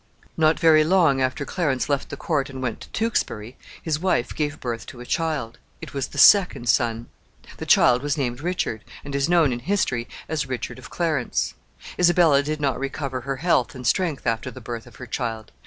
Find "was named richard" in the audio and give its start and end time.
8.01-8.83